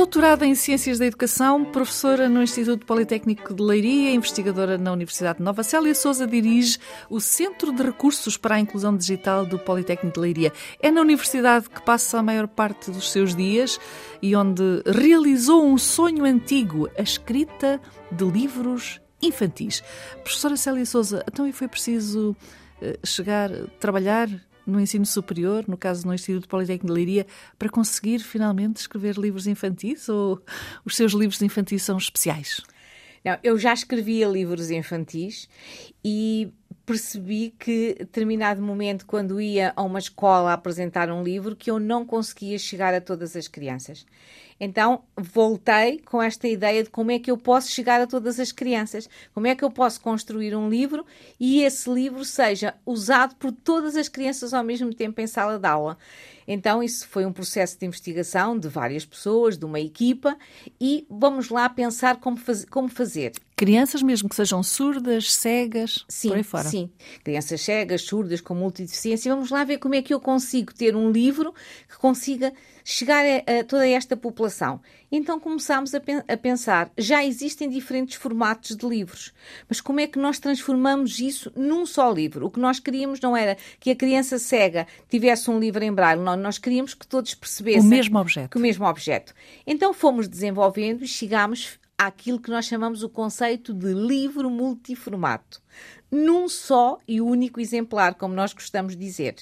Doutorada 0.00 0.46
em 0.46 0.54
Ciências 0.54 0.98
da 0.98 1.04
Educação, 1.04 1.62
professora 1.62 2.26
no 2.26 2.42
Instituto 2.42 2.86
Politécnico 2.86 3.52
de 3.52 3.62
Leiria, 3.62 4.14
investigadora 4.14 4.78
na 4.78 4.92
Universidade 4.92 5.40
de 5.40 5.44
Nova 5.44 5.62
Célia, 5.62 5.94
Souza 5.94 6.26
dirige 6.26 6.78
o 7.10 7.20
Centro 7.20 7.70
de 7.70 7.82
Recursos 7.82 8.38
para 8.38 8.54
a 8.54 8.58
Inclusão 8.58 8.96
Digital 8.96 9.44
do 9.44 9.58
Politécnico 9.58 10.14
de 10.14 10.18
Leiria. 10.18 10.52
É 10.80 10.90
na 10.90 11.02
universidade 11.02 11.68
que 11.68 11.82
passa 11.82 12.18
a 12.18 12.22
maior 12.22 12.48
parte 12.48 12.90
dos 12.90 13.12
seus 13.12 13.36
dias 13.36 13.78
e 14.22 14.34
onde 14.34 14.82
realizou 14.86 15.66
um 15.66 15.76
sonho 15.76 16.24
antigo, 16.24 16.88
a 16.96 17.02
escrita 17.02 17.78
de 18.10 18.24
livros 18.24 19.02
infantis. 19.20 19.82
Professora 20.24 20.56
Célia 20.56 20.86
Souza, 20.86 21.22
então 21.30 21.46
e 21.46 21.52
foi 21.52 21.68
preciso 21.68 22.34
eh, 22.80 22.98
chegar, 23.04 23.50
trabalhar 23.78 24.30
no 24.70 24.80
ensino 24.80 25.04
superior, 25.04 25.64
no 25.66 25.76
caso 25.76 26.06
no 26.06 26.14
Instituto 26.14 26.48
Politécnico 26.48 26.86
de 26.86 26.92
Leiria, 26.92 27.26
para 27.58 27.68
conseguir 27.68 28.20
finalmente 28.20 28.78
escrever 28.78 29.16
livros 29.16 29.46
infantis 29.46 30.08
ou 30.08 30.42
os 30.84 30.96
seus 30.96 31.12
livros 31.12 31.42
infantis 31.42 31.82
são 31.82 31.98
especiais? 31.98 32.62
Não, 33.24 33.38
eu 33.42 33.58
já 33.58 33.72
escrevia 33.72 34.26
livros 34.26 34.70
infantis 34.70 35.48
e 36.04 36.52
percebi 36.90 37.54
que, 37.56 37.94
determinado 38.00 38.60
momento, 38.60 39.06
quando 39.06 39.40
ia 39.40 39.72
a 39.76 39.82
uma 39.84 40.00
escola 40.00 40.52
apresentar 40.52 41.08
um 41.08 41.22
livro, 41.22 41.54
que 41.54 41.70
eu 41.70 41.78
não 41.78 42.04
conseguia 42.04 42.58
chegar 42.58 42.92
a 42.92 43.00
todas 43.00 43.36
as 43.36 43.46
crianças. 43.46 44.04
Então 44.58 45.04
voltei 45.16 46.00
com 46.00 46.20
esta 46.20 46.48
ideia 46.48 46.82
de 46.82 46.90
como 46.90 47.12
é 47.12 47.18
que 47.20 47.30
eu 47.30 47.38
posso 47.38 47.70
chegar 47.70 48.00
a 48.00 48.06
todas 48.08 48.40
as 48.40 48.50
crianças, 48.50 49.08
como 49.32 49.46
é 49.46 49.54
que 49.54 49.64
eu 49.64 49.70
posso 49.70 50.00
construir 50.00 50.54
um 50.54 50.68
livro 50.68 51.06
e 51.38 51.62
esse 51.62 51.88
livro 51.88 52.24
seja 52.24 52.74
usado 52.84 53.36
por 53.36 53.52
todas 53.52 53.96
as 53.96 54.08
crianças 54.08 54.52
ao 54.52 54.64
mesmo 54.64 54.92
tempo 54.92 55.20
em 55.20 55.26
sala 55.28 55.58
de 55.58 55.66
aula. 55.66 55.96
Então, 56.46 56.82
isso 56.82 57.06
foi 57.06 57.24
um 57.24 57.32
processo 57.32 57.78
de 57.78 57.86
investigação 57.86 58.58
de 58.58 58.66
várias 58.68 59.06
pessoas, 59.06 59.56
de 59.56 59.64
uma 59.64 59.78
equipa, 59.78 60.36
e 60.80 61.06
vamos 61.08 61.48
lá 61.48 61.68
pensar 61.68 62.16
como, 62.16 62.36
faz, 62.36 62.64
como 62.64 62.88
fazer. 62.88 63.32
Crianças 63.60 64.02
mesmo 64.02 64.26
que 64.26 64.34
sejam 64.34 64.62
surdas, 64.62 65.34
cegas, 65.34 66.06
sim, 66.08 66.28
por 66.28 66.38
aí 66.38 66.42
fora. 66.42 66.66
Sim, 66.66 66.88
crianças 67.22 67.60
cegas, 67.60 68.00
surdas, 68.00 68.40
com 68.40 68.54
multideficiência. 68.54 69.30
Vamos 69.34 69.50
lá 69.50 69.64
ver 69.64 69.76
como 69.76 69.94
é 69.94 70.00
que 70.00 70.14
eu 70.14 70.18
consigo 70.18 70.72
ter 70.72 70.96
um 70.96 71.10
livro 71.10 71.52
que 71.86 71.98
consiga 71.98 72.54
chegar 72.82 73.22
a, 73.22 73.60
a 73.60 73.64
toda 73.64 73.86
esta 73.86 74.16
população. 74.16 74.80
Então 75.12 75.38
começámos 75.38 75.94
a, 75.94 76.00
pen 76.00 76.22
a, 76.26 76.36
pensar, 76.38 76.90
já 76.96 77.22
existem 77.22 77.68
diferentes 77.68 78.14
formatos 78.14 78.74
de 78.74 78.86
livros, 78.86 79.30
mas 79.68 79.78
como 79.78 80.00
é 80.00 80.06
que 80.06 80.18
nós 80.18 80.38
transformamos 80.38 81.18
isso 81.18 81.52
num 81.54 81.84
só 81.84 82.10
livro? 82.10 82.46
O 82.46 82.50
que 82.50 82.58
nós 82.58 82.80
queríamos 82.80 83.20
não 83.20 83.36
era 83.36 83.58
que 83.78 83.90
a 83.90 83.96
criança 83.96 84.38
cega 84.38 84.86
tivesse 85.06 85.50
um 85.50 85.60
livro 85.60 85.84
em 85.84 85.92
braille, 85.92 86.22
não, 86.22 86.34
nós 86.34 86.56
queríamos 86.56 86.94
que 86.94 87.06
todos 87.06 87.34
percebessem... 87.34 87.82
O 87.82 87.84
mesmo 87.84 88.18
objeto. 88.18 88.56
o 88.56 88.60
mesmo 88.60 88.86
objeto. 88.86 89.34
Então 89.66 89.92
fomos 89.92 90.26
desenvolvendo 90.26 91.04
e 91.04 91.06
chegámos 91.06 91.78
àquilo 92.00 92.40
que 92.40 92.48
nós 92.48 92.64
chamamos 92.64 93.02
o 93.02 93.10
conceito 93.10 93.74
de 93.74 93.92
livro 93.92 94.48
multiformato, 94.48 95.60
num 96.10 96.48
só 96.48 96.98
e 97.06 97.20
único 97.20 97.60
exemplar, 97.60 98.14
como 98.14 98.32
nós 98.32 98.54
gostamos 98.54 98.96
de 98.96 99.04
dizer. 99.04 99.36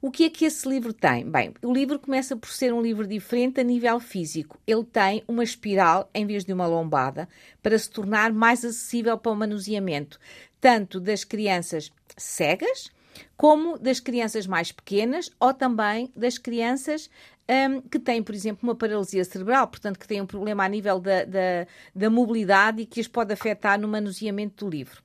O 0.00 0.08
que 0.08 0.22
é 0.22 0.30
que 0.30 0.44
esse 0.44 0.68
livro 0.68 0.92
tem? 0.92 1.28
Bem, 1.28 1.52
o 1.60 1.72
livro 1.72 1.98
começa 1.98 2.36
por 2.36 2.48
ser 2.48 2.72
um 2.72 2.80
livro 2.80 3.08
diferente 3.08 3.60
a 3.60 3.64
nível 3.64 3.98
físico. 3.98 4.56
Ele 4.64 4.84
tem 4.84 5.24
uma 5.26 5.42
espiral 5.42 6.08
em 6.14 6.24
vez 6.24 6.44
de 6.44 6.52
uma 6.52 6.64
lombada 6.64 7.28
para 7.60 7.76
se 7.76 7.90
tornar 7.90 8.32
mais 8.32 8.64
acessível 8.64 9.18
para 9.18 9.32
o 9.32 9.36
manuseamento, 9.36 10.20
tanto 10.60 11.00
das 11.00 11.24
crianças 11.24 11.90
cegas 12.16 12.88
como 13.36 13.78
das 13.78 14.00
crianças 14.00 14.46
mais 14.46 14.72
pequenas 14.72 15.30
ou 15.38 15.52
também 15.54 16.12
das 16.16 16.38
crianças 16.38 17.10
um, 17.50 17.80
que 17.80 17.98
têm, 17.98 18.22
por 18.22 18.34
exemplo, 18.34 18.60
uma 18.62 18.74
paralisia 18.74 19.24
cerebral, 19.24 19.66
portanto, 19.66 19.98
que 19.98 20.06
têm 20.06 20.20
um 20.20 20.26
problema 20.26 20.64
a 20.64 20.68
nível 20.68 21.00
da, 21.00 21.24
da, 21.24 21.66
da 21.94 22.10
mobilidade 22.10 22.82
e 22.82 22.86
que 22.86 23.00
as 23.00 23.08
pode 23.08 23.32
afetar 23.32 23.80
no 23.80 23.88
manuseamento 23.88 24.64
do 24.64 24.70
livro. 24.70 25.02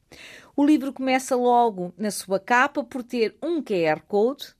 O 0.55 0.63
livro 0.63 0.93
começa 0.93 1.35
logo 1.35 1.93
na 1.97 2.11
sua 2.11 2.39
capa 2.39 2.83
por 2.83 3.03
ter 3.03 3.35
um 3.41 3.61
QR 3.63 4.01
Code 4.07 4.53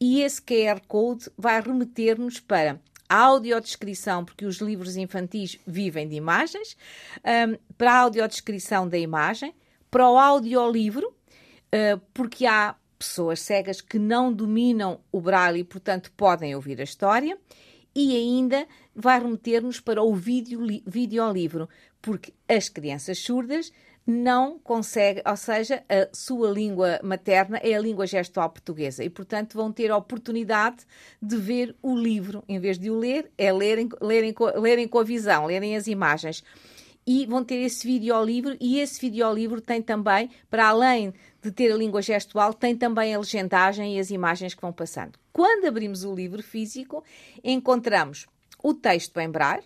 e 0.00 0.20
esse 0.20 0.42
QR 0.42 0.80
Code 0.86 1.30
vai 1.38 1.60
remeter-nos 1.60 2.38
para 2.38 2.78
a 3.08 3.16
audiodescrição, 3.16 4.24
porque 4.24 4.44
os 4.44 4.56
livros 4.56 4.96
infantis 4.96 5.58
vivem 5.66 6.08
de 6.08 6.16
imagens, 6.16 6.76
um, 7.18 7.56
para 7.76 7.92
a 7.92 7.98
audiodescrição 7.98 8.88
da 8.88 8.98
imagem, 8.98 9.54
para 9.90 10.08
o 10.08 10.18
audiolivro, 10.18 11.06
uh, 11.08 12.00
porque 12.14 12.46
há 12.46 12.74
pessoas 13.06 13.40
cegas 13.40 13.80
que 13.80 13.98
não 13.98 14.32
dominam 14.32 15.00
o 15.10 15.20
braille 15.20 15.60
e, 15.60 15.64
portanto, 15.64 16.12
podem 16.16 16.54
ouvir 16.54 16.80
a 16.80 16.84
história, 16.84 17.38
e 17.94 18.16
ainda 18.16 18.66
vai 18.94 19.20
remeter-nos 19.20 19.80
para 19.80 20.02
o 20.02 20.14
videolivro, 20.14 21.68
porque 22.00 22.32
as 22.48 22.68
crianças 22.68 23.18
surdas 23.18 23.70
não 24.04 24.58
consegue, 24.58 25.22
ou 25.24 25.36
seja, 25.36 25.84
a 25.88 26.08
sua 26.12 26.50
língua 26.50 26.98
materna 27.04 27.58
é 27.58 27.74
a 27.74 27.80
língua 27.80 28.06
gestual 28.06 28.50
portuguesa. 28.50 29.04
E, 29.04 29.10
portanto, 29.10 29.54
vão 29.54 29.70
ter 29.70 29.90
a 29.90 29.96
oportunidade 29.96 30.78
de 31.20 31.36
ver 31.36 31.76
o 31.80 31.94
livro, 31.96 32.42
em 32.48 32.58
vez 32.58 32.78
de 32.78 32.90
o 32.90 32.98
ler, 32.98 33.30
é 33.38 33.52
lerem, 33.52 33.88
lerem, 34.00 34.34
lerem 34.56 34.88
com 34.88 34.98
a 34.98 35.04
visão, 35.04 35.46
lerem 35.46 35.76
as 35.76 35.86
imagens. 35.86 36.42
E 37.06 37.26
vão 37.26 37.42
ter 37.44 37.56
esse 37.56 37.86
videolivro, 37.86 38.56
e 38.60 38.78
esse 38.78 39.00
videolivro 39.00 39.60
tem 39.60 39.82
também, 39.82 40.30
para 40.48 40.68
além 40.68 41.12
de 41.42 41.50
ter 41.50 41.72
a 41.72 41.76
língua 41.76 42.00
gestual, 42.00 42.54
tem 42.54 42.76
também 42.76 43.14
a 43.14 43.18
legendagem 43.18 43.96
e 43.96 44.00
as 44.00 44.10
imagens 44.10 44.54
que 44.54 44.62
vão 44.62 44.72
passando. 44.72 45.18
Quando 45.32 45.66
abrimos 45.66 46.04
o 46.04 46.14
livro 46.14 46.42
físico, 46.42 47.02
encontramos 47.42 48.26
o 48.62 48.72
texto 48.72 49.18
em 49.18 49.28
braille, 49.28 49.64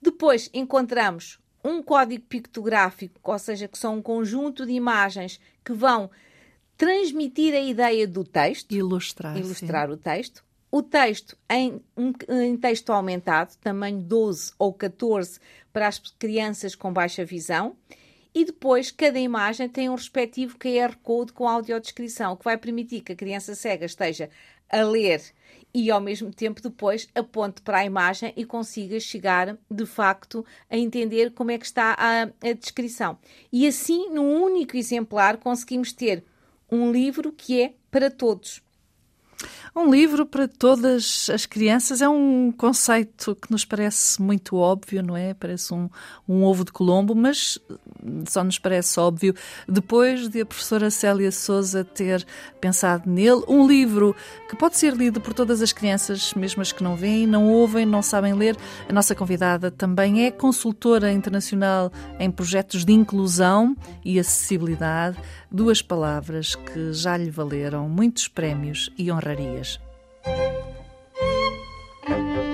depois 0.00 0.48
encontramos 0.54 1.38
um 1.62 1.82
código 1.82 2.24
pictográfico, 2.24 3.18
ou 3.22 3.38
seja, 3.38 3.66
que 3.66 3.78
são 3.78 3.96
um 3.96 4.02
conjunto 4.02 4.66
de 4.66 4.72
imagens 4.72 5.40
que 5.64 5.72
vão 5.72 6.10
transmitir 6.76 7.54
a 7.54 7.60
ideia 7.60 8.06
do 8.06 8.24
texto, 8.24 8.72
ilustrar, 8.72 9.36
ilustrar 9.36 9.90
o 9.90 9.96
texto. 9.96 10.44
O 10.76 10.82
texto 10.82 11.38
em, 11.48 11.80
em 12.28 12.56
texto 12.56 12.90
aumentado, 12.90 13.54
tamanho 13.62 14.02
12 14.02 14.54
ou 14.58 14.74
14 14.74 15.38
para 15.72 15.86
as 15.86 16.00
crianças 16.00 16.74
com 16.74 16.92
baixa 16.92 17.24
visão. 17.24 17.76
E 18.34 18.44
depois, 18.44 18.90
cada 18.90 19.20
imagem 19.20 19.68
tem 19.68 19.88
um 19.88 19.94
respectivo 19.94 20.58
QR 20.58 20.96
Code 21.00 21.32
com 21.32 21.48
audiodescrição, 21.48 22.34
que 22.34 22.42
vai 22.42 22.58
permitir 22.58 23.02
que 23.02 23.12
a 23.12 23.14
criança 23.14 23.54
cega 23.54 23.86
esteja 23.86 24.28
a 24.68 24.82
ler 24.82 25.22
e 25.72 25.92
ao 25.92 26.00
mesmo 26.00 26.34
tempo 26.34 26.60
depois 26.60 27.08
aponte 27.14 27.62
para 27.62 27.78
a 27.78 27.84
imagem 27.84 28.32
e 28.36 28.44
consiga 28.44 28.98
chegar 28.98 29.56
de 29.70 29.86
facto 29.86 30.44
a 30.68 30.76
entender 30.76 31.30
como 31.34 31.52
é 31.52 31.58
que 31.58 31.66
está 31.66 31.94
a, 31.96 32.22
a 32.24 32.52
descrição. 32.52 33.16
E 33.52 33.64
assim, 33.64 34.10
num 34.10 34.42
único 34.42 34.76
exemplar, 34.76 35.36
conseguimos 35.36 35.92
ter 35.92 36.24
um 36.68 36.90
livro 36.90 37.30
que 37.30 37.62
é 37.62 37.74
para 37.92 38.10
todos. 38.10 38.63
Um 39.76 39.90
livro 39.90 40.24
para 40.24 40.46
todas 40.46 41.28
as 41.28 41.46
crianças 41.46 42.00
é 42.00 42.08
um 42.08 42.52
conceito 42.52 43.34
que 43.34 43.50
nos 43.50 43.64
parece 43.64 44.22
muito 44.22 44.56
óbvio, 44.56 45.02
não 45.02 45.16
é? 45.16 45.34
Parece 45.34 45.74
um, 45.74 45.90
um 46.28 46.44
ovo 46.44 46.64
de 46.64 46.70
Colombo, 46.70 47.12
mas 47.12 47.58
só 48.28 48.44
nos 48.44 48.56
parece 48.56 49.00
óbvio 49.00 49.34
depois 49.68 50.28
de 50.28 50.42
a 50.42 50.46
professora 50.46 50.92
Célia 50.92 51.32
Souza 51.32 51.82
ter 51.82 52.24
pensado 52.60 53.10
nele. 53.10 53.42
Um 53.48 53.66
livro 53.66 54.14
que 54.48 54.54
pode 54.54 54.76
ser 54.76 54.94
lido 54.94 55.20
por 55.20 55.34
todas 55.34 55.60
as 55.60 55.72
crianças, 55.72 56.34
mesmo 56.34 56.62
as 56.62 56.70
que 56.70 56.84
não 56.84 56.94
veem, 56.94 57.26
não 57.26 57.50
ouvem, 57.50 57.84
não 57.84 58.00
sabem 58.00 58.32
ler. 58.32 58.56
A 58.88 58.92
nossa 58.92 59.12
convidada 59.12 59.72
também 59.72 60.24
é 60.24 60.30
consultora 60.30 61.10
internacional 61.10 61.90
em 62.20 62.30
projetos 62.30 62.84
de 62.84 62.92
inclusão 62.92 63.76
e 64.04 64.20
acessibilidade, 64.20 65.18
duas 65.50 65.82
palavras 65.82 66.54
que 66.54 66.92
já 66.92 67.16
lhe 67.16 67.30
valeram 67.30 67.88
muitos 67.88 68.28
prémios 68.28 68.88
e 68.96 69.10
honrarias. 69.10 69.63